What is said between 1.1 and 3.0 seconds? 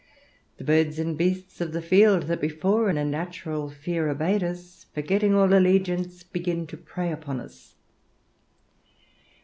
beasts of the field, that before in